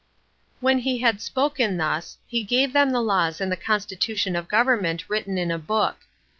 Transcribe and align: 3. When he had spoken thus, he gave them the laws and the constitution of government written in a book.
3. 0.61 0.65
When 0.65 0.79
he 0.79 0.97
had 0.97 1.21
spoken 1.21 1.77
thus, 1.77 2.17
he 2.25 2.41
gave 2.43 2.73
them 2.73 2.89
the 2.89 3.01
laws 3.03 3.39
and 3.39 3.51
the 3.51 3.55
constitution 3.55 4.35
of 4.35 4.47
government 4.47 5.07
written 5.07 5.37
in 5.37 5.51
a 5.51 5.59
book. 5.59 5.97